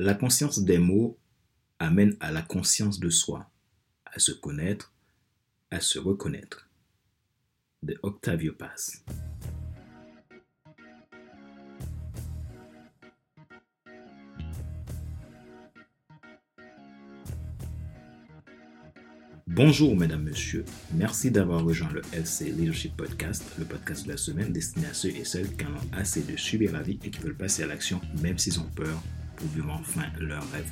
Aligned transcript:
La 0.00 0.14
conscience 0.14 0.60
des 0.60 0.78
mots 0.78 1.18
amène 1.80 2.16
à 2.20 2.30
la 2.30 2.40
conscience 2.40 3.00
de 3.00 3.10
soi, 3.10 3.50
à 4.06 4.20
se 4.20 4.30
connaître, 4.30 4.94
à 5.72 5.80
se 5.80 5.98
reconnaître. 5.98 6.70
De 7.82 7.98
Octavio 8.04 8.52
Paz. 8.52 9.04
Bonjour 19.48 19.96
mesdames, 19.96 20.22
messieurs. 20.22 20.64
Merci 20.94 21.32
d'avoir 21.32 21.64
rejoint 21.64 21.90
le 21.90 22.02
FC 22.12 22.52
Leadership 22.52 22.96
Podcast, 22.96 23.42
le 23.58 23.64
podcast 23.64 24.04
de 24.04 24.12
la 24.12 24.16
semaine 24.16 24.52
destiné 24.52 24.86
à 24.86 24.94
ceux 24.94 25.08
et 25.08 25.24
celles 25.24 25.56
qui 25.56 25.64
en 25.64 25.72
ont 25.72 25.90
assez 25.90 26.22
de 26.22 26.36
subir 26.36 26.70
la 26.70 26.82
vie 26.82 27.00
et 27.02 27.10
qui 27.10 27.18
veulent 27.18 27.36
passer 27.36 27.64
à 27.64 27.66
l'action 27.66 28.00
même 28.22 28.38
s'ils 28.38 28.60
ont 28.60 28.70
peur 28.76 29.02
pour 29.38 29.48
vivre 29.48 29.70
enfin 29.70 30.06
leur 30.20 30.42
rêve. 30.50 30.70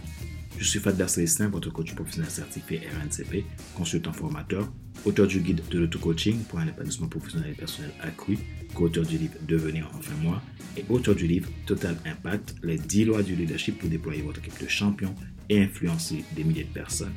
Je 0.59 0.64
suis 0.64 0.81
Fadler 0.81 1.07
Célestin, 1.07 1.49
votre 1.49 1.71
coach 1.71 1.95
professionnel 1.95 2.31
certifié 2.31 2.81
RNCP, 2.81 3.45
consultant 3.75 4.13
formateur, 4.13 4.71
auteur 5.04 5.27
du 5.27 5.40
guide 5.40 5.61
de 5.71 5.79
l'auto-coaching 5.79 6.39
pour 6.45 6.59
un 6.59 6.67
épanouissement 6.67 7.09
professionnel 7.09 7.50
et 7.53 7.54
personnel 7.54 7.93
accru, 8.00 8.39
co-auteur 8.75 9.04
du 9.04 9.18
livre 9.18 9.35
Devenir 9.46 9.89
enfin 9.95 10.14
moi 10.23 10.43
et 10.76 10.85
auteur 10.89 11.14
du 11.14 11.26
livre 11.26 11.49
Total 11.67 11.96
Impact, 12.07 12.57
les 12.63 12.79
10 12.79 13.04
lois 13.04 13.23
du 13.23 13.37
leadership 13.37 13.79
pour 13.79 13.89
déployer 13.89 14.23
votre 14.23 14.39
équipe 14.39 14.61
de 14.61 14.68
champions 14.68 15.14
et 15.48 15.62
influencer 15.62 16.25
des 16.35 16.43
milliers 16.43 16.64
de 16.64 16.73
personnes. 16.73 17.14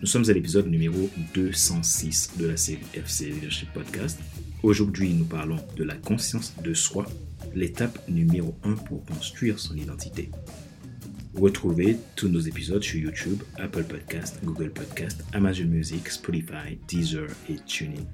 Nous 0.00 0.06
sommes 0.06 0.28
à 0.28 0.32
l'épisode 0.32 0.66
numéro 0.66 1.08
206 1.34 2.32
de 2.38 2.46
la 2.46 2.56
série 2.56 2.80
FC 2.94 3.26
Leadership 3.26 3.72
Podcast. 3.72 4.18
Aujourd'hui, 4.62 5.12
nous 5.14 5.26
parlons 5.26 5.58
de 5.76 5.84
la 5.84 5.94
conscience 5.94 6.54
de 6.62 6.74
soi, 6.74 7.06
l'étape 7.54 8.08
numéro 8.08 8.58
1 8.64 8.72
pour 8.72 9.04
construire 9.04 9.58
son 9.58 9.76
identité. 9.76 10.30
Retrouvez 11.34 11.96
tous 12.16 12.28
nos 12.28 12.40
épisodes 12.40 12.82
sur 12.82 12.98
YouTube, 13.00 13.42
Apple 13.56 13.84
Podcast, 13.84 14.40
Google 14.44 14.70
Podcast, 14.70 15.24
Amazon 15.32 15.66
Music, 15.66 16.08
Spotify, 16.08 16.78
Deezer 16.88 17.28
et 17.48 17.56
TuneIn. 17.66 18.04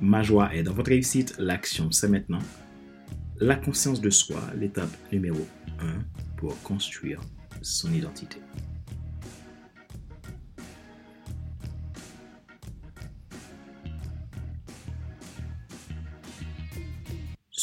Ma 0.00 0.22
joie 0.22 0.54
est 0.54 0.62
dans 0.62 0.72
votre 0.72 0.90
réussite, 0.90 1.34
l'action 1.38 1.90
c'est 1.92 2.08
maintenant. 2.08 2.40
La 3.38 3.56
conscience 3.56 4.00
de 4.00 4.10
soi, 4.10 4.40
l'étape 4.58 4.94
numéro 5.12 5.46
1 5.80 5.86
pour 6.36 6.60
construire 6.62 7.20
son 7.62 7.92
identité. 7.92 8.38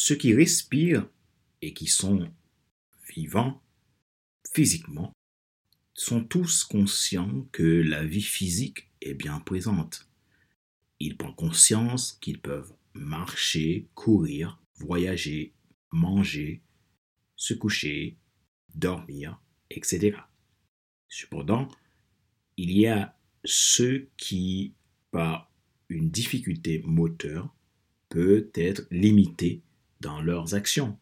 ceux 0.04 0.16
qui 0.16 0.34
respirent 0.34 1.08
et 1.62 1.74
qui 1.74 1.88
sont 1.88 2.28
vivants 3.14 3.62
physiquement 4.54 5.14
sont 5.94 6.24
tous 6.24 6.64
conscients 6.64 7.48
que 7.52 7.64
la 7.64 8.04
vie 8.04 8.22
physique 8.22 8.90
est 9.02 9.14
bien 9.14 9.40
présente. 9.40 10.08
Ils 11.00 11.18
prennent 11.18 11.36
conscience 11.36 12.14
qu'ils 12.22 12.42
peuvent 12.42 12.74
marcher, 12.94 13.88
courir, 13.94 14.60
voyager, 14.76 15.54
manger, 15.92 16.62
se 17.36 17.54
coucher, 17.54 18.18
dormir, 18.74 19.40
etc. 19.70 20.18
Cependant, 21.10 21.68
il 22.58 22.72
y 22.72 22.88
a 22.88 23.18
ceux 23.44 24.10
qui, 24.18 24.74
par 25.12 25.52
une 25.90 26.10
difficulté 26.10 26.82
moteur, 26.86 27.54
peut 28.10 28.50
être 28.56 28.88
limités 28.90 29.62
dans 30.00 30.22
leurs 30.22 30.56
actions. 30.56 30.98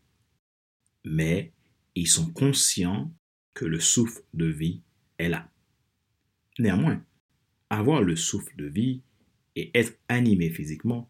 Mais 1.04 1.54
ils 1.96 2.08
sont 2.08 2.32
conscients 2.32 3.14
que 3.54 3.66
le 3.66 3.80
souffle 3.80 4.22
de 4.34 4.46
vie 4.46 4.82
est 5.18 5.30
là. 5.30 5.52
Néanmoins, 6.60 7.04
avoir 7.70 8.02
le 8.02 8.16
souffle 8.16 8.56
de 8.56 8.66
vie 8.66 9.02
et 9.56 9.72
être 9.78 9.98
animé 10.08 10.50
physiquement 10.50 11.10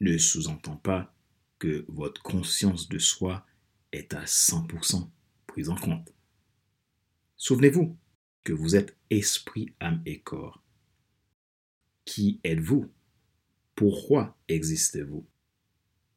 ne 0.00 0.18
sous-entend 0.18 0.76
pas 0.76 1.14
que 1.58 1.84
votre 1.88 2.22
conscience 2.22 2.88
de 2.88 2.98
soi 2.98 3.46
est 3.92 4.14
à 4.14 4.24
100% 4.24 5.08
prise 5.46 5.68
en 5.68 5.76
compte. 5.76 6.12
Souvenez-vous 7.36 7.96
que 8.44 8.52
vous 8.52 8.74
êtes 8.74 8.96
esprit, 9.10 9.72
âme 9.80 10.02
et 10.06 10.20
corps. 10.20 10.62
Qui 12.04 12.40
êtes-vous? 12.42 12.90
Pourquoi 13.76 14.36
existez-vous? 14.48 15.26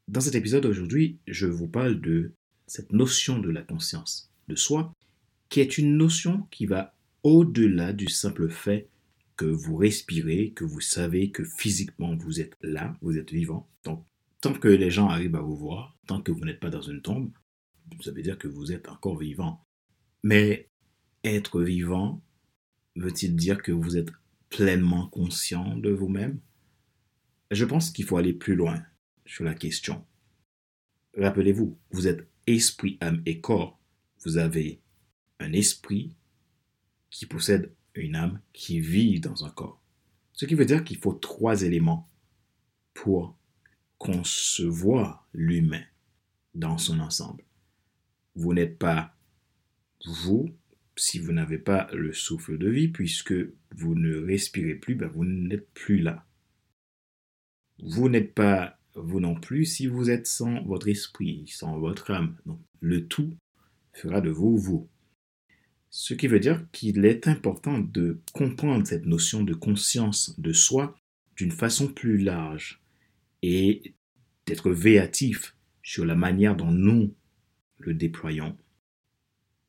Dans 0.07 0.21
cet 0.21 0.35
épisode 0.35 0.65
aujourd'hui, 0.65 1.19
je 1.27 1.47
vous 1.47 1.67
parle 1.67 2.01
de 2.01 2.33
cette 2.67 2.91
notion 2.91 3.39
de 3.39 3.49
la 3.49 3.61
conscience 3.61 4.31
de 4.47 4.55
soi, 4.55 4.93
qui 5.49 5.59
est 5.59 5.77
une 5.77 5.97
notion 5.97 6.43
qui 6.51 6.65
va 6.65 6.95
au-delà 7.23 7.93
du 7.93 8.07
simple 8.07 8.49
fait 8.49 8.89
que 9.37 9.45
vous 9.45 9.75
respirez, 9.75 10.51
que 10.51 10.63
vous 10.63 10.81
savez 10.81 11.31
que 11.31 11.43
physiquement 11.43 12.15
vous 12.15 12.39
êtes 12.39 12.55
là, 12.61 12.95
vous 13.01 13.17
êtes 13.17 13.31
vivant. 13.31 13.67
Donc, 13.83 14.05
tant 14.41 14.53
que 14.53 14.67
les 14.67 14.91
gens 14.91 15.09
arrivent 15.09 15.35
à 15.35 15.41
vous 15.41 15.55
voir, 15.55 15.97
tant 16.07 16.21
que 16.21 16.31
vous 16.31 16.45
n'êtes 16.45 16.59
pas 16.59 16.69
dans 16.69 16.81
une 16.81 17.01
tombe, 17.01 17.31
ça 18.01 18.11
veut 18.11 18.21
dire 18.21 18.37
que 18.37 18.47
vous 18.47 18.71
êtes 18.71 18.89
encore 18.89 19.17
vivant. 19.17 19.63
Mais 20.23 20.69
être 21.23 21.61
vivant 21.61 22.21
veut-il 22.95 23.35
dire 23.35 23.61
que 23.61 23.71
vous 23.71 23.97
êtes 23.97 24.11
pleinement 24.49 25.07
conscient 25.07 25.75
de 25.77 25.89
vous-même? 25.89 26.39
Je 27.51 27.65
pense 27.65 27.91
qu'il 27.91 28.05
faut 28.05 28.17
aller 28.17 28.33
plus 28.33 28.55
loin 28.55 28.83
sur 29.25 29.43
la 29.43 29.53
question. 29.53 30.05
Rappelez-vous, 31.17 31.77
vous 31.91 32.07
êtes 32.07 32.27
esprit, 32.47 32.97
âme 33.01 33.21
et 33.25 33.39
corps. 33.39 33.79
Vous 34.23 34.37
avez 34.37 34.81
un 35.39 35.53
esprit 35.53 36.15
qui 37.09 37.25
possède 37.25 37.71
une 37.93 38.15
âme 38.15 38.41
qui 38.53 38.79
vit 38.79 39.19
dans 39.19 39.45
un 39.45 39.49
corps. 39.49 39.81
Ce 40.33 40.45
qui 40.45 40.55
veut 40.55 40.65
dire 40.65 40.83
qu'il 40.83 40.97
faut 40.97 41.13
trois 41.13 41.63
éléments 41.63 42.09
pour 42.93 43.37
concevoir 43.97 45.27
l'humain 45.33 45.83
dans 46.53 46.77
son 46.77 46.99
ensemble. 46.99 47.43
Vous 48.35 48.53
n'êtes 48.53 48.77
pas 48.77 49.15
vous 50.05 50.53
si 50.97 51.19
vous 51.19 51.31
n'avez 51.31 51.57
pas 51.57 51.87
le 51.93 52.13
souffle 52.13 52.57
de 52.57 52.69
vie, 52.69 52.87
puisque 52.87 53.33
vous 53.71 53.95
ne 53.95 54.15
respirez 54.17 54.75
plus, 54.75 54.95
ben 54.95 55.07
vous 55.07 55.25
n'êtes 55.25 55.69
plus 55.73 55.99
là. 55.99 56.25
Vous 57.79 58.07
n'êtes 58.09 58.33
pas 58.33 58.79
vous 58.95 59.19
non 59.19 59.35
plus 59.35 59.65
si 59.65 59.87
vous 59.87 60.09
êtes 60.09 60.27
sans 60.27 60.63
votre 60.63 60.87
esprit, 60.87 61.45
sans 61.47 61.79
votre 61.79 62.11
âme. 62.11 62.37
Donc, 62.45 62.59
le 62.79 63.07
tout 63.07 63.35
fera 63.93 64.21
de 64.21 64.29
vous 64.29 64.57
vous. 64.57 64.89
Ce 65.89 66.13
qui 66.13 66.27
veut 66.27 66.39
dire 66.39 66.65
qu'il 66.71 67.05
est 67.05 67.27
important 67.27 67.79
de 67.79 68.19
comprendre 68.33 68.85
cette 68.85 69.05
notion 69.05 69.43
de 69.43 69.53
conscience 69.53 70.37
de 70.39 70.51
soi 70.51 70.97
d'une 71.37 71.51
façon 71.51 71.87
plus 71.87 72.17
large 72.17 72.81
et 73.41 73.93
d'être 74.45 74.71
véatif 74.71 75.55
sur 75.83 76.05
la 76.05 76.15
manière 76.15 76.55
dont 76.55 76.71
nous 76.71 77.13
le 77.77 77.93
déployons. 77.93 78.57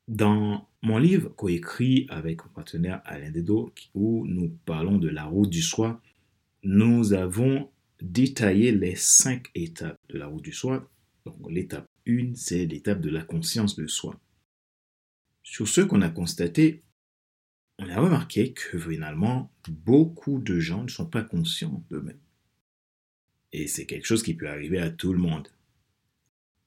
Dans 0.07 0.67
mon 0.81 0.97
livre 0.97 1.29
coécrit 1.29 2.07
avec 2.09 2.43
mon 2.45 2.51
partenaire 2.51 3.01
Alain 3.05 3.31
Dedo, 3.31 3.73
où 3.93 4.25
nous 4.25 4.49
parlons 4.65 4.97
de 4.97 5.09
la 5.09 5.25
route 5.25 5.49
du 5.49 5.61
soi, 5.61 6.01
nous 6.63 7.13
avons 7.13 7.69
détailler 8.01 8.71
les 8.71 8.95
cinq 8.95 9.49
étapes 9.55 9.99
de 10.09 10.17
la 10.17 10.27
route 10.27 10.43
du 10.43 10.53
soi. 10.53 10.89
Donc 11.25 11.35
l'étape 11.49 11.89
1, 12.07 12.35
c'est 12.35 12.65
l'étape 12.65 13.01
de 13.01 13.09
la 13.09 13.23
conscience 13.23 13.75
de 13.75 13.87
soi. 13.87 14.19
Sur 15.43 15.67
ce 15.67 15.81
qu'on 15.81 16.01
a 16.01 16.09
constaté, 16.09 16.83
on 17.79 17.89
a 17.89 17.99
remarqué 17.99 18.53
que 18.53 18.77
finalement, 18.79 19.51
beaucoup 19.69 20.39
de 20.39 20.59
gens 20.59 20.83
ne 20.83 20.89
sont 20.89 21.05
pas 21.05 21.23
conscients 21.23 21.83
d'eux-mêmes. 21.89 22.19
Et 23.53 23.67
c'est 23.67 23.85
quelque 23.85 24.05
chose 24.05 24.23
qui 24.23 24.33
peut 24.33 24.49
arriver 24.49 24.79
à 24.79 24.89
tout 24.89 25.13
le 25.13 25.19
monde. 25.19 25.47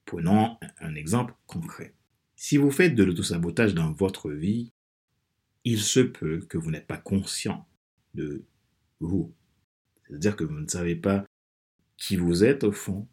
Prenons 0.05 0.57
un 0.79 0.95
exemple 0.95 1.35
concret. 1.47 1.95
Si 2.37 2.57
vous 2.57 2.71
faites 2.71 2.95
de 2.95 3.05
l'autosabotage 3.05 3.75
dans 3.75 3.93
votre 3.93 4.31
vie, 4.31 4.73
il 5.65 5.81
se 5.81 6.01
peut 6.01 6.41
que 6.49 6.59
vous 6.59 6.71
n'êtes 6.71 6.87
pas 6.87 6.97
conscient 6.97 7.67
de 8.15 8.45
vous. 9.01 9.35
C'est-à-dire 10.11 10.37
que 10.37 10.45
vous 10.45 10.59
ne 10.59 10.67
savez 10.67 10.97
pas 10.97 11.25
qui 11.97 12.17
vous 12.17 12.43
êtes 12.43 12.65
au 12.65 12.73
fond 12.73 13.07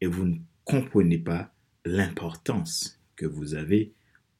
et 0.00 0.06
vous 0.06 0.24
ne 0.24 0.36
comprenez 0.64 1.18
pas 1.18 1.52
l'importance 1.84 3.00
que 3.16 3.26
vous 3.26 3.54
avez 3.54 3.92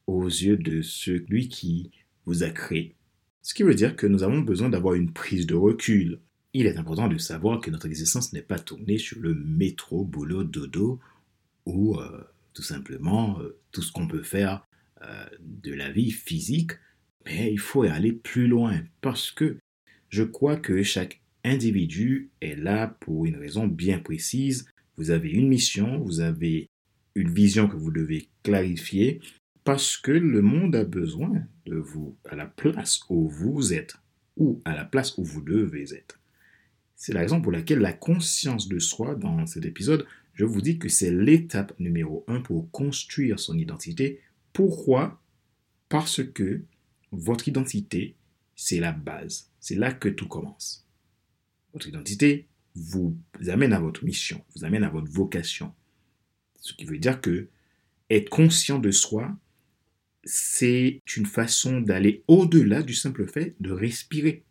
aux 0.07 0.25
yeux 0.25 0.57
de 0.57 0.81
celui 0.81 1.49
qui 1.49 1.91
vous 2.25 2.43
a 2.43 2.49
créé. 2.49 2.95
Ce 3.41 3.53
qui 3.53 3.63
veut 3.63 3.75
dire 3.75 3.95
que 3.95 4.07
nous 4.07 4.23
avons 4.23 4.39
besoin 4.39 4.69
d'avoir 4.69 4.93
une 4.93 5.11
prise 5.11 5.47
de 5.47 5.55
recul. 5.55 6.19
Il 6.53 6.65
est 6.65 6.77
important 6.77 7.07
de 7.07 7.17
savoir 7.17 7.59
que 7.59 7.71
notre 7.71 7.87
existence 7.87 8.33
n'est 8.33 8.41
pas 8.41 8.59
tournée 8.59 8.97
sur 8.97 9.19
le 9.19 9.33
métro, 9.33 10.05
boulot, 10.05 10.43
dodo 10.43 10.99
ou 11.65 11.97
euh, 11.97 12.23
tout 12.53 12.63
simplement 12.63 13.39
euh, 13.39 13.59
tout 13.71 13.81
ce 13.81 13.91
qu'on 13.91 14.07
peut 14.07 14.23
faire 14.23 14.67
euh, 15.01 15.25
de 15.39 15.73
la 15.73 15.91
vie 15.91 16.11
physique, 16.11 16.73
mais 17.25 17.51
il 17.51 17.59
faut 17.59 17.83
aller 17.83 18.13
plus 18.13 18.47
loin 18.47 18.81
parce 19.01 19.31
que 19.31 19.57
je 20.09 20.23
crois 20.23 20.57
que 20.57 20.83
chaque 20.83 21.20
individu 21.43 22.29
est 22.41 22.55
là 22.55 22.87
pour 22.99 23.25
une 23.25 23.37
raison 23.37 23.67
bien 23.67 23.99
précise. 23.99 24.67
Vous 24.97 25.11
avez 25.11 25.29
une 25.29 25.47
mission, 25.47 25.99
vous 25.99 26.19
avez 26.19 26.69
une 27.15 27.29
vision 27.29 27.67
que 27.67 27.75
vous 27.75 27.91
devez 27.91 28.29
clarifier 28.43 29.19
parce 29.63 29.97
que 29.97 30.11
le 30.11 30.41
monde 30.41 30.75
a 30.75 30.83
besoin 30.83 31.43
de 31.65 31.75
vous 31.75 32.17
à 32.25 32.35
la 32.35 32.45
place 32.45 33.01
où 33.09 33.27
vous 33.27 33.73
êtes 33.73 33.95
ou 34.37 34.61
à 34.65 34.75
la 34.75 34.85
place 34.85 35.17
où 35.17 35.23
vous 35.23 35.41
devez 35.41 35.93
être. 35.93 36.19
C'est 36.95 37.13
la 37.13 37.21
raison 37.21 37.41
pour 37.41 37.51
laquelle 37.51 37.79
la 37.79 37.93
conscience 37.93 38.67
de 38.67 38.79
soi 38.79 39.15
dans 39.15 39.45
cet 39.45 39.65
épisode, 39.65 40.05
je 40.33 40.45
vous 40.45 40.61
dis 40.61 40.79
que 40.79 40.89
c'est 40.89 41.11
l'étape 41.11 41.77
numéro 41.79 42.23
un 42.27 42.41
pour 42.41 42.69
construire 42.71 43.39
son 43.39 43.57
identité. 43.57 44.19
Pourquoi? 44.53 45.21
Parce 45.89 46.23
que 46.23 46.61
votre 47.11 47.47
identité, 47.47 48.15
c'est 48.55 48.79
la 48.79 48.91
base. 48.91 49.49
C'est 49.59 49.75
là 49.75 49.91
que 49.91 50.09
tout 50.09 50.27
commence. 50.27 50.87
Votre 51.73 51.87
identité 51.87 52.47
vous 52.75 53.17
amène 53.47 53.73
à 53.73 53.79
votre 53.79 54.05
mission, 54.05 54.43
vous 54.55 54.65
amène 54.65 54.83
à 54.83 54.89
votre 54.89 55.11
vocation. 55.11 55.73
Ce 56.59 56.73
qui 56.73 56.85
veut 56.85 56.97
dire 56.97 57.21
que 57.21 57.49
être 58.09 58.29
conscient 58.29 58.79
de 58.79 58.91
soi, 58.91 59.37
c'est 60.23 61.01
une 61.15 61.25
façon 61.25 61.81
d'aller 61.81 62.23
au-delà 62.27 62.83
du 62.83 62.93
simple 62.93 63.27
fait 63.27 63.55
de 63.59 63.71
respirer 63.71 64.43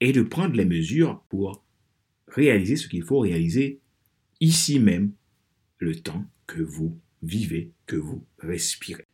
et 0.00 0.12
de 0.12 0.22
prendre 0.22 0.54
les 0.54 0.64
mesures 0.64 1.22
pour 1.28 1.64
réaliser 2.28 2.76
ce 2.76 2.88
qu'il 2.88 3.02
faut 3.02 3.20
réaliser 3.20 3.80
ici 4.40 4.78
même, 4.78 5.12
le 5.78 5.96
temps 5.96 6.24
que 6.46 6.60
vous 6.62 6.98
vivez, 7.22 7.72
que 7.86 7.96
vous 7.96 8.26
respirez. 8.38 9.06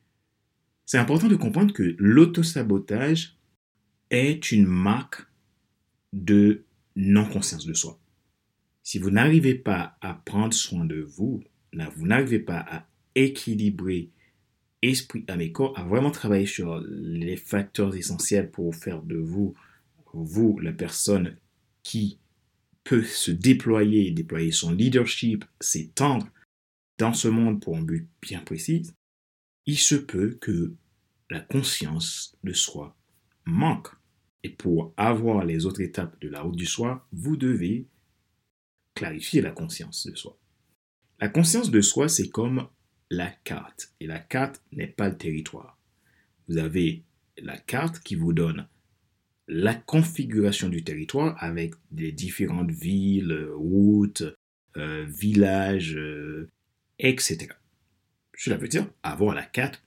C'est 0.85 0.99
important 0.99 1.29
de 1.29 1.37
comprendre 1.37 1.73
que 1.73 1.97
l'autosabotage 1.99 3.37
est 4.11 4.53
une 4.53 4.67
marque 4.67 5.27
de 6.13 6.66
non-conscience 6.97 7.67
de 7.67 7.75
soi. 7.75 7.99
Si 8.83 8.99
vous 8.99 9.11
n'arrivez 9.11 9.55
pas 9.55 9.97
à 10.01 10.15
prendre 10.15 10.55
soin 10.55 10.85
de 10.85 11.01
vous, 11.01 11.43
vous 11.73 12.07
n'arrivez 12.07 12.39
pas 12.39 12.65
à 12.69 12.87
équilibrer 13.15 14.11
esprit, 14.83 15.25
âme 15.29 15.41
et 15.41 15.53
corps, 15.53 15.79
à 15.79 15.85
vraiment 15.85 16.11
travailler 16.11 16.47
sur 16.47 16.81
les 16.89 17.37
facteurs 17.37 17.97
essentiels 17.97 18.51
pour 18.51 18.75
faire 18.75 19.03
de 19.03 19.17
vous, 19.17 19.55
vous, 20.13 20.59
la 20.61 20.73
personne 20.73 21.37
qui 21.83 22.19
peut 22.85 23.03
se 23.03 23.31
déployer, 23.31 24.11
déployer 24.13 24.53
son 24.53 24.73
leadership, 24.73 25.45
s'étendre 25.61 26.29
dans 26.99 27.13
ce 27.13 27.29
monde 27.29 27.61
pour 27.61 27.77
un 27.77 27.83
but 27.83 28.09
bien 28.23 28.41
précis, 28.41 28.91
il 29.67 29.79
se 29.79 29.97
peut 29.97 30.39
que 30.41 30.75
la 31.31 31.41
conscience 31.41 32.37
de 32.45 32.53
soi 32.53 32.97
manque. 33.45 33.89
Et 34.43 34.51
pour 34.51 34.95
avoir 34.97 35.45
les 35.45 35.67
autres 35.67 35.81
étapes 35.81 36.21
de 36.21 36.29
la 36.29 36.43
route 36.43 36.57
du 36.57 36.67
soi, 36.67 37.07
vous 37.13 37.37
devez 37.37 37.87
clarifier 38.95 39.41
la 39.41 39.51
conscience 39.51 40.07
de 40.07 40.15
soi. 40.15 40.39
La 41.21 41.29
conscience 41.29 41.71
de 41.71 41.81
soi, 41.81 42.09
c'est 42.09 42.29
comme 42.29 42.69
la 43.11 43.31
carte. 43.45 43.93
Et 44.01 44.07
la 44.07 44.19
carte 44.19 44.63
n'est 44.73 44.87
pas 44.87 45.09
le 45.09 45.17
territoire. 45.17 45.79
Vous 46.49 46.59
avez 46.59 47.03
la 47.39 47.59
carte 47.59 48.01
qui 48.01 48.15
vous 48.15 48.33
donne 48.33 48.67
la 49.49 49.75
configuration 49.75 50.69
du 50.69 50.83
territoire 50.83 51.37
avec 51.43 51.75
les 51.93 52.13
différentes 52.13 52.71
villes, 52.71 53.49
routes, 53.55 54.25
euh, 54.77 55.07
villages, 55.09 55.97
euh, 55.97 56.51
etc. 56.99 57.49
Cela 58.37 58.57
veut 58.57 58.69
dire 58.69 58.89
avoir 59.03 59.35
la 59.35 59.45
carte, 59.45 59.83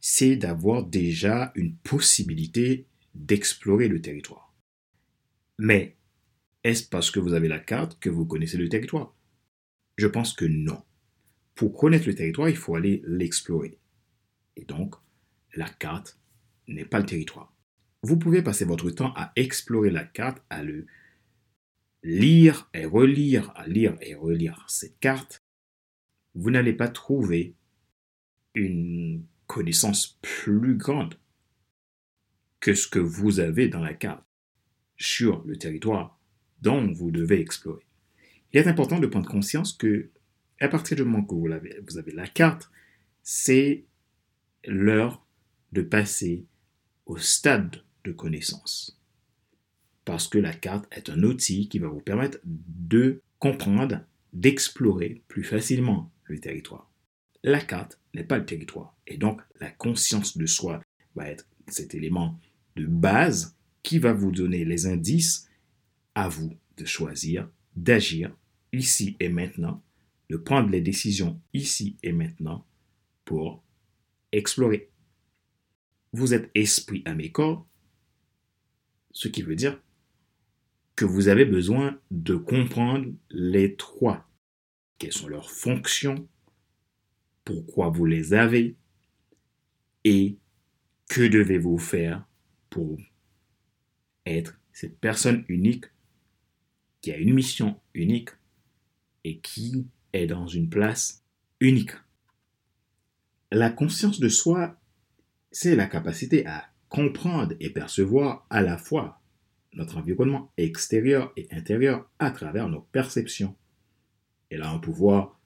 c'est 0.00 0.36
d'avoir 0.36 0.84
déjà 0.84 1.52
une 1.54 1.74
possibilité 1.76 2.86
d'explorer 3.16 3.88
le 3.88 4.00
territoire. 4.00 4.54
Mais 5.58 5.96
est-ce 6.64 6.88
parce 6.88 7.10
que 7.10 7.20
vous 7.20 7.32
avez 7.32 7.48
la 7.48 7.58
carte 7.58 7.98
que 7.98 8.10
vous 8.10 8.26
connaissez 8.26 8.58
le 8.58 8.68
territoire? 8.68 9.14
Je 9.96 10.06
pense 10.06 10.32
que 10.32 10.44
non. 10.44 10.82
Pour 11.54 11.76
connaître 11.76 12.06
le 12.06 12.14
territoire, 12.14 12.48
il 12.48 12.56
faut 12.56 12.74
aller 12.74 13.02
l'explorer. 13.06 13.78
Et 14.56 14.64
donc, 14.64 14.94
la 15.54 15.68
carte 15.68 16.18
n'est 16.68 16.84
pas 16.84 16.98
le 16.98 17.06
territoire. 17.06 17.52
Vous 18.02 18.18
pouvez 18.18 18.42
passer 18.42 18.64
votre 18.64 18.90
temps 18.90 19.12
à 19.16 19.32
explorer 19.36 19.90
la 19.90 20.04
carte, 20.04 20.42
à 20.50 20.62
le 20.62 20.86
lire 22.02 22.68
et 22.74 22.84
relire, 22.84 23.52
à 23.56 23.66
lire 23.66 23.96
et 24.00 24.14
relire 24.14 24.64
cette 24.68 24.98
carte. 25.00 25.42
Vous 26.34 26.50
n'allez 26.50 26.74
pas 26.74 26.88
trouver 26.88 27.54
une 28.54 29.24
connaissance 29.46 30.18
plus 30.20 30.76
grande 30.76 31.18
que 32.60 32.74
ce 32.74 32.88
que 32.88 32.98
vous 32.98 33.40
avez 33.40 33.68
dans 33.68 33.80
la 33.80 33.94
carte 33.94 34.24
sur 34.96 35.44
le 35.44 35.56
territoire 35.56 36.18
dont 36.62 36.92
vous 36.92 37.10
devez 37.10 37.40
explorer. 37.40 37.84
Il 38.52 38.60
est 38.60 38.68
important 38.68 38.98
de 38.98 39.06
prendre 39.06 39.28
conscience 39.28 39.72
que 39.72 40.10
à 40.60 40.68
partir 40.68 40.96
du 40.96 41.04
moment 41.04 41.24
que 41.24 41.34
vous 41.34 41.52
avez, 41.52 41.78
vous 41.86 41.98
avez 41.98 42.12
la 42.12 42.26
carte, 42.26 42.70
c'est 43.22 43.84
l'heure 44.64 45.24
de 45.72 45.82
passer 45.82 46.46
au 47.04 47.18
stade 47.18 47.82
de 48.04 48.12
connaissance. 48.12 48.98
Parce 50.04 50.28
que 50.28 50.38
la 50.38 50.54
carte 50.54 50.86
est 50.92 51.10
un 51.10 51.22
outil 51.22 51.68
qui 51.68 51.78
va 51.78 51.88
vous 51.88 52.00
permettre 52.00 52.38
de 52.44 53.20
comprendre, 53.38 54.00
d'explorer 54.32 55.22
plus 55.28 55.44
facilement 55.44 56.10
le 56.24 56.38
territoire. 56.38 56.90
La 57.42 57.60
carte 57.60 58.00
n'est 58.14 58.24
pas 58.24 58.38
le 58.38 58.46
territoire. 58.46 58.96
Et 59.06 59.18
donc, 59.18 59.40
la 59.60 59.70
conscience 59.70 60.38
de 60.38 60.46
soi 60.46 60.80
va 61.14 61.28
être 61.28 61.46
cet 61.68 61.94
élément 61.94 62.38
de 62.76 62.86
base 62.86 63.56
qui 63.82 63.98
va 63.98 64.12
vous 64.12 64.32
donner 64.32 64.64
les 64.64 64.86
indices 64.86 65.48
à 66.14 66.28
vous 66.28 66.52
de 66.76 66.84
choisir, 66.84 67.48
d'agir 67.74 68.34
ici 68.72 69.16
et 69.20 69.28
maintenant 69.28 69.82
de 70.28 70.36
prendre 70.36 70.70
les 70.70 70.80
décisions 70.80 71.40
ici 71.52 71.96
et 72.02 72.12
maintenant 72.12 72.66
pour 73.24 73.62
explorer. 74.32 74.90
Vous 76.12 76.34
êtes 76.34 76.50
esprit 76.54 77.02
à 77.04 77.14
mes 77.14 77.30
corps, 77.30 77.66
ce 79.12 79.28
qui 79.28 79.42
veut 79.42 79.56
dire 79.56 79.80
que 80.94 81.04
vous 81.04 81.28
avez 81.28 81.44
besoin 81.44 82.00
de 82.10 82.36
comprendre 82.36 83.12
les 83.30 83.76
trois. 83.76 84.28
Quelles 84.98 85.12
sont 85.12 85.28
leurs 85.28 85.50
fonctions, 85.50 86.26
pourquoi 87.44 87.90
vous 87.90 88.06
les 88.06 88.32
avez 88.32 88.76
et 90.04 90.38
que 91.08 91.26
devez-vous 91.26 91.78
faire 91.78 92.26
pour 92.70 92.98
être 94.24 94.58
cette 94.72 94.98
personne 94.98 95.44
unique 95.48 95.86
qui 97.00 97.12
a 97.12 97.16
une 97.16 97.34
mission 97.34 97.80
unique 97.94 98.30
et 99.24 99.38
qui 99.38 99.86
est 100.12 100.26
dans 100.26 100.46
une 100.46 100.68
place 100.68 101.24
unique? 101.60 101.92
La 103.52 103.70
conscience 103.70 104.18
de 104.18 104.28
soi, 104.28 104.80
c'est 105.52 105.76
la 105.76 105.86
capacité 105.86 106.46
à 106.46 106.68
comprendre 106.88 107.54
et 107.60 107.70
percevoir 107.70 108.46
à 108.50 108.62
la 108.62 108.76
fois 108.76 109.20
notre 109.72 109.98
environnement 109.98 110.50
extérieur 110.56 111.32
et 111.36 111.46
intérieur 111.52 112.10
à 112.18 112.30
travers 112.30 112.68
nos 112.68 112.80
perceptions. 112.80 113.54
Elle 114.50 114.62
a 114.62 114.70
un 114.70 114.78
pouvoir 114.78 115.38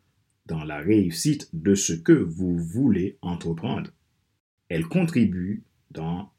dans 0.46 0.64
la 0.64 0.78
réussite 0.78 1.48
de 1.52 1.74
ce 1.74 1.92
que 1.92 2.12
vous 2.12 2.56
voulez 2.56 3.18
entreprendre. 3.22 3.90
Elle 4.70 4.86
contribue 4.86 5.64
dans 5.90 6.32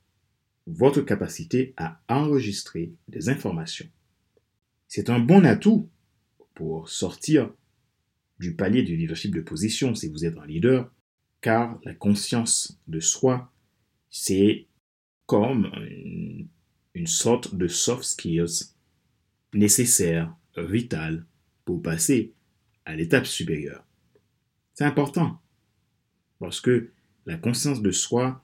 votre 0.65 1.01
capacité 1.01 1.73
à 1.75 2.01
enregistrer 2.07 2.93
des 3.09 3.29
informations. 3.29 3.89
C'est 4.87 5.09
un 5.09 5.19
bon 5.19 5.45
atout 5.45 5.89
pour 6.55 6.89
sortir 6.89 7.51
du 8.39 8.55
palier 8.55 8.83
du 8.83 8.95
leadership 8.95 9.35
de 9.35 9.41
position 9.41 9.93
si 9.93 10.07
vous 10.07 10.25
êtes 10.25 10.37
un 10.37 10.45
leader, 10.45 10.89
car 11.41 11.79
la 11.83 11.93
conscience 11.93 12.79
de 12.87 13.01
soi, 13.01 13.51
c'est 14.09 14.65
comme 15.25 15.69
une, 16.93 17.07
sorte 17.07 17.55
de 17.55 17.67
soft 17.67 18.03
skills 18.03 18.73
nécessaire, 19.53 20.33
vital, 20.57 21.25
pour 21.65 21.81
passer 21.81 22.33
à 22.85 22.95
l'étape 22.95 23.25
supérieure. 23.25 23.85
C'est 24.73 24.85
important 24.85 25.41
parce 26.39 26.61
que 26.61 26.91
la 27.31 27.37
conscience 27.37 27.81
de 27.81 27.91
soi 27.91 28.43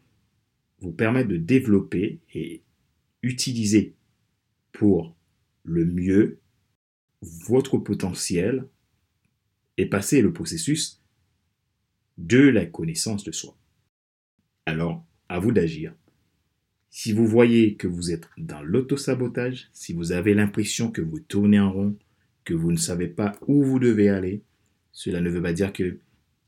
vous 0.79 0.93
permet 0.93 1.25
de 1.25 1.35
développer 1.35 2.21
et 2.33 2.63
utiliser 3.21 3.95
pour 4.71 5.13
le 5.65 5.83
mieux 5.83 6.39
votre 7.21 7.77
potentiel 7.79 8.65
et 9.75 9.87
passer 9.87 10.21
le 10.21 10.31
processus 10.31 11.01
de 12.17 12.39
la 12.39 12.65
connaissance 12.65 13.25
de 13.25 13.33
soi. 13.33 13.57
Alors, 14.65 15.05
à 15.27 15.39
vous 15.39 15.51
d'agir. 15.51 15.93
Si 16.89 17.11
vous 17.11 17.27
voyez 17.27 17.75
que 17.75 17.89
vous 17.89 18.13
êtes 18.13 18.29
dans 18.37 18.61
l'autosabotage, 18.61 19.67
si 19.73 19.91
vous 19.91 20.13
avez 20.13 20.33
l'impression 20.33 20.91
que 20.91 21.01
vous 21.01 21.19
tournez 21.19 21.59
en 21.59 21.73
rond, 21.73 21.97
que 22.45 22.53
vous 22.53 22.71
ne 22.71 22.77
savez 22.77 23.09
pas 23.09 23.33
où 23.47 23.65
vous 23.65 23.79
devez 23.79 24.07
aller, 24.07 24.43
cela 24.93 25.19
ne 25.19 25.29
veut 25.29 25.41
pas 25.41 25.51
dire 25.51 25.73
que 25.73 25.99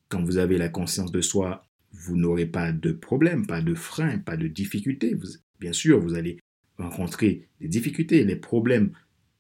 quand 0.08 0.24
vous 0.24 0.38
avez 0.38 0.58
la 0.58 0.70
conscience 0.70 1.12
de 1.12 1.20
soi, 1.20 1.69
vous 1.92 2.18
n'aurez 2.18 2.46
pas 2.46 2.72
de 2.72 2.92
problème, 2.92 3.48
pas 3.48 3.62
de 3.62 3.74
frein, 3.74 4.20
pas 4.20 4.38
de 4.38 4.48
difficultés. 4.48 5.16
bien 5.60 5.74
sûr, 5.74 6.00
vous 6.00 6.16
allez 6.16 6.40
rencontrer 6.78 7.48
des 7.60 7.68
difficultés. 7.68 8.24
Les 8.24 8.36
problèmes 8.36 8.92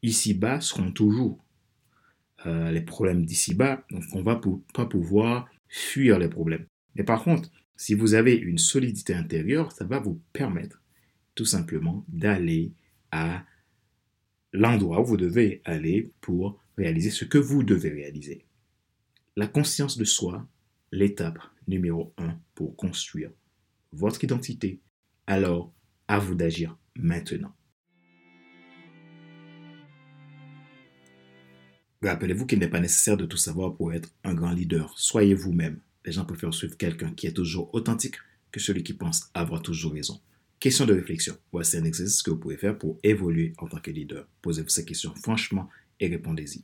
ici-bas 0.02 0.62
seront 0.62 0.92
toujours 0.92 1.44
euh, 2.46 2.72
les 2.72 2.82
problèmes 2.82 3.26
d'ici-bas, 3.26 3.86
donc 3.92 4.04
on 4.14 4.24
va 4.24 4.40
pas 4.74 4.86
pouvoir 4.86 5.50
fuir 5.68 6.20
les 6.20 6.30
problèmes. 6.30 6.66
Mais 6.96 7.04
par 7.04 7.24
contre, 7.24 7.52
Si 7.80 7.94
vous 7.94 8.14
avez 8.14 8.36
une 8.36 8.58
solidité 8.58 9.14
intérieure, 9.14 9.72
ça 9.72 9.86
va 9.86 10.00
vous 10.00 10.20
permettre 10.34 10.82
tout 11.34 11.46
simplement 11.46 12.04
d'aller 12.10 12.74
à 13.12 13.46
l'endroit 14.52 15.00
où 15.00 15.06
vous 15.06 15.16
devez 15.16 15.62
aller 15.64 16.12
pour 16.20 16.62
réaliser 16.78 17.10
ce 17.10 17.24
que 17.24 17.38
vous 17.38 17.64
devez 17.64 17.90
réaliser. 17.90 18.44
La 19.38 19.48
conscience 19.48 19.98
de 19.98 20.04
soi, 20.04 20.46
l'étape 20.92 21.40
numéro 21.70 22.14
un 22.18 22.38
pour 22.56 22.76
construire 22.76 23.32
votre 23.92 24.24
identité. 24.24 24.82
Alors, 25.28 25.74
à 26.08 26.20
vous 26.20 26.36
d'agir 26.36 26.78
maintenant. 26.96 27.54
Rappelez-vous 32.02 32.46
qu'il 32.46 32.60
n'est 32.60 32.70
pas 32.70 32.80
nécessaire 32.80 33.18
de 33.18 33.26
tout 33.26 33.38
savoir 33.38 33.76
pour 33.76 33.94
être 33.94 34.10
un 34.24 34.34
grand 34.34 34.52
leader. 34.52 34.94
Soyez 34.98 35.34
vous-même. 35.34 35.80
Les 36.06 36.14
gens 36.14 36.26
préfèrent 36.26 36.54
suivre 36.54 36.78
quelqu'un 36.78 37.12
qui 37.14 37.28
est 37.28 37.34
toujours 37.34 37.74
authentique 37.74 38.16
que 38.52 38.60
celui 38.60 38.84
qui 38.84 38.94
pense 38.94 39.30
avoir 39.34 39.62
toujours 39.62 39.94
raison. 39.94 40.20
Question 40.60 40.86
de 40.86 40.94
réflexion. 40.94 41.38
Voici 41.52 41.78
un 41.78 41.84
exercice 41.84 42.24
que 42.24 42.32
vous 42.32 42.38
pouvez 42.38 42.58
faire 42.58 42.78
pour 42.78 42.98
évoluer 43.04 43.54
en 43.58 43.68
tant 43.68 43.80
que 43.80 43.92
leader. 43.92 44.28
Posez-vous 44.42 44.70
ces 44.70 44.86
questions 44.86 45.14
franchement 45.16 45.70
et 46.00 46.08
répondez-y. 46.08 46.64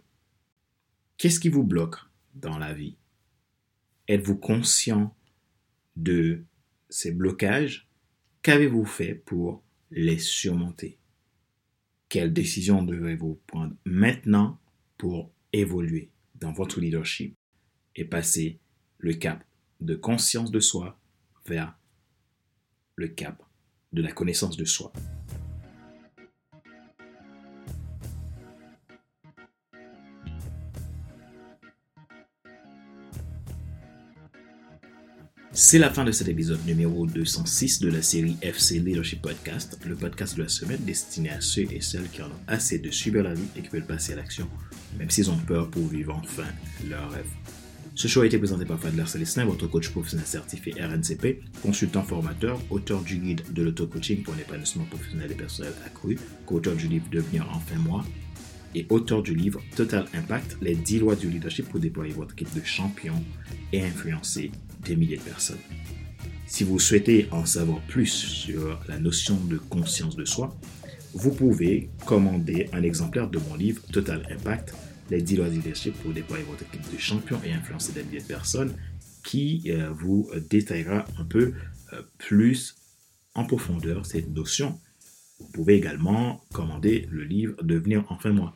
Qu'est-ce 1.18 1.40
qui 1.40 1.50
vous 1.50 1.64
bloque 1.64 1.98
dans 2.34 2.58
la 2.58 2.74
vie? 2.74 2.96
Êtes-vous 4.08 4.38
conscient 4.38 5.16
de 5.96 6.44
ces 6.90 7.12
blocages? 7.12 7.90
Qu'avez-vous 8.44 8.86
fait 8.86 9.16
pour 9.16 9.64
les 9.90 10.20
surmonter? 10.20 11.00
Quelles 12.08 12.34
décisions 12.34 12.84
devez-vous 12.84 13.42
prendre 13.48 13.76
maintenant 13.84 14.60
pour 14.98 15.32
évoluer 15.54 16.12
dans 16.36 16.54
votre 16.54 16.80
leadership 16.80 17.36
et 17.96 18.06
passer 18.06 18.60
le 19.00 19.14
cap 19.14 19.44
de 19.82 19.96
conscience 19.96 20.52
de 20.52 20.60
soi 20.60 21.00
vers 21.48 21.76
le 22.96 23.08
cap 23.08 23.42
de 23.92 24.04
la 24.04 24.12
connaissance 24.12 24.56
de 24.56 24.66
soi? 24.66 24.94
C'est 35.58 35.80
la 35.80 35.90
fin 35.90 36.04
de 36.04 36.12
cet 36.12 36.28
épisode 36.28 36.66
numéro 36.66 37.06
206 37.06 37.80
de 37.80 37.90
la 37.90 38.02
série 38.02 38.36
FC 38.42 38.78
Leadership 38.78 39.22
Podcast, 39.22 39.80
le 39.86 39.96
podcast 39.96 40.36
de 40.36 40.44
la 40.44 40.50
semaine 40.50 40.84
destiné 40.84 41.30
à 41.30 41.40
ceux 41.40 41.62
et 41.72 41.80
celles 41.80 42.10
qui 42.10 42.22
en 42.22 42.26
ont 42.26 42.42
assez 42.46 42.78
de 42.78 42.92
subir 42.92 43.24
la 43.24 43.34
vie 43.34 43.48
et 43.56 43.62
qui 43.62 43.70
veulent 43.70 43.86
passer 43.86 44.12
à 44.12 44.18
l'action, 44.18 44.50
même 45.00 45.10
s'ils 45.10 45.32
ont 45.32 45.38
peur 45.38 45.72
pour 45.72 45.88
vivre 45.88 46.14
enfin 46.14 46.44
leur 46.90 47.10
rêve. 47.10 47.30
Ce 47.94 48.10
show 48.10 48.24
a 48.24 48.26
été 48.26 48.38
présenté 48.38 48.66
par 48.66 48.82
Fadler 48.82 49.06
Célestin, 49.06 49.46
votre 49.46 49.68
coach 49.68 49.88
professionnel 49.92 50.28
certifié 50.28 50.74
RNCP, 50.74 51.42
consultant 51.62 52.04
formateur, 52.04 52.60
auteur 52.70 53.02
du 53.02 53.16
guide 53.16 53.54
de 53.54 53.64
l'auto-coaching 53.64 54.24
pour 54.24 54.36
l'épanouissement 54.36 54.84
professionnel 54.84 55.32
et 55.32 55.36
personnel 55.36 55.72
accru, 55.86 56.18
co-auteur 56.46 56.76
du 56.76 56.90
livre 56.90 57.06
Devenir 57.10 57.48
enfin 57.54 57.80
moi, 57.80 58.04
et 58.76 58.86
auteur 58.90 59.24
du 59.24 59.34
livre 59.34 59.62
Total 59.76 60.06
Impact, 60.14 60.58
les 60.62 60.76
10 60.76 61.00
lois 61.00 61.16
du 61.16 61.30
leadership 61.30 61.68
pour 61.70 61.80
déployer 61.80 62.14
votre 62.14 62.34
équipe 62.34 62.54
de 62.54 62.64
champions 62.64 63.24
et 63.72 63.82
influencer 63.82 64.52
des 64.84 64.96
milliers 64.96 65.18
de 65.18 65.22
personnes. 65.22 65.60
Si 66.46 66.64
vous 66.64 66.78
souhaitez 66.78 67.28
en 67.32 67.46
savoir 67.46 67.80
plus 67.88 68.08
sur 68.08 68.80
la 68.88 69.00
notion 69.00 69.38
de 69.46 69.58
conscience 69.58 70.16
de 70.16 70.26
soi, 70.26 70.56
vous 71.14 71.32
pouvez 71.32 71.90
commander 72.06 72.70
un 72.74 72.84
exemplaire 72.84 73.30
de 73.30 73.40
mon 73.40 73.56
livre 73.56 73.82
Total 73.92 74.22
Impact 74.30 74.76
les 75.10 75.22
10 75.22 75.38
lois 75.38 75.48
leadership 75.48 75.94
pour 76.02 76.12
déployer 76.12 76.44
votre 76.44 76.64
équipe 76.64 76.92
de 76.92 76.98
champions 77.00 77.40
et 77.46 77.52
influencer 77.54 77.94
des 77.94 78.04
milliers 78.04 78.22
de 78.22 78.28
personnes 78.28 78.76
qui 79.24 79.64
euh, 79.68 79.90
vous 79.92 80.30
détaillera 80.50 81.06
un 81.18 81.24
peu 81.24 81.54
euh, 81.94 82.02
plus 82.18 82.76
en 83.34 83.46
profondeur 83.46 84.06
cette 84.06 84.30
notion. 84.30 84.80
Vous 85.40 85.48
pouvez 85.48 85.76
également 85.76 86.42
commander 86.54 87.08
le 87.12 87.24
livre 87.24 87.62
Devenir 87.64 88.06
enfin 88.10 88.32
moi, 88.32 88.56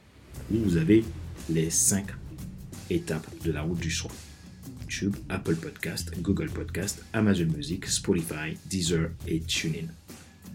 vous 0.50 0.78
avez 0.78 1.04
les 1.50 1.70
5 1.70 2.06
étapes 2.90 3.28
de 3.44 3.52
la 3.52 3.62
route 3.62 3.80
du 3.80 3.90
choix. 3.90 4.12
YouTube, 4.82 5.16
Apple 5.30 5.56
Podcast, 5.56 6.12
Google 6.20 6.50
Podcast, 6.50 7.04
Amazon 7.14 7.46
Music, 7.56 7.86
Spotify, 7.86 8.58
Deezer 8.66 9.12
et 9.28 9.40
TuneIn. 9.40 9.88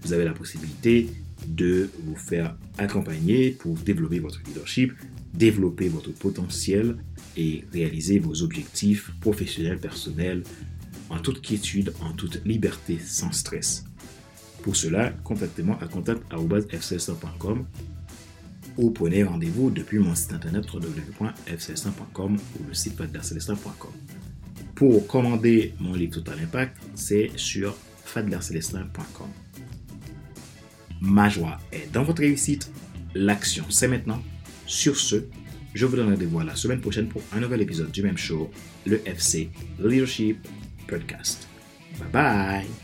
Vous 0.03 0.13
avez 0.13 0.25
la 0.25 0.33
possibilité 0.33 1.09
de 1.47 1.89
vous 2.05 2.17
faire 2.17 2.57
accompagner 2.79 3.51
pour 3.51 3.77
développer 3.77 4.19
votre 4.19 4.41
leadership, 4.47 4.93
développer 5.33 5.89
votre 5.89 6.13
potentiel 6.13 6.97
et 7.37 7.65
réaliser 7.73 8.19
vos 8.19 8.43
objectifs 8.43 9.13
professionnels, 9.21 9.79
personnels, 9.79 10.43
en 11.11 11.19
toute 11.19 11.41
quiétude, 11.41 11.93
en 12.01 12.13
toute 12.13 12.45
liberté, 12.45 12.99
sans 12.99 13.33
stress. 13.33 13.85
Pour 14.63 14.77
cela, 14.77 15.11
contactez-moi 15.25 15.79
à 15.81 15.87
contact.fcs100.com 15.87 17.67
ou 18.77 18.91
prenez 18.91 19.23
rendez-vous 19.25 19.71
depuis 19.71 19.99
mon 19.99 20.15
site 20.15 20.33
internet 20.33 20.65
www.fcs100.com 20.73 22.37
ou 22.37 22.65
le 22.67 22.75
site 22.75 22.97
fadlercelestin.com. 22.97 23.93
Pour 24.75 25.07
commander 25.07 25.75
mon 25.79 25.95
livre 25.95 26.15
Total 26.15 26.39
Impact, 26.41 26.77
c'est 26.95 27.31
sur 27.37 27.77
fadlercelestin.com. 28.05 29.29
Ma 31.01 31.29
joie 31.29 31.59
est 31.73 31.93
dans 31.93 32.03
votre 32.03 32.23
réussite. 32.23 32.71
L'action, 33.15 33.65
c'est 33.69 33.89
maintenant. 33.89 34.23
Sur 34.67 34.97
ce, 34.97 35.25
je 35.75 35.87
vous 35.87 35.97
donne 35.97 36.11
rendez-vous 36.11 36.41
la 36.41 36.57
semaine 36.57 36.81
prochaine 36.81 37.09
pour 37.09 37.23
un 37.33 37.41
nouvel 37.41 37.61
épisode 37.61 37.91
du 37.91 38.03
même 38.03 38.17
show, 38.17 38.51
le 38.87 39.07
FC 39.07 39.51
Leadership 39.79 40.47
Podcast. 40.89 41.47
Bye 41.99 42.09
bye 42.13 42.84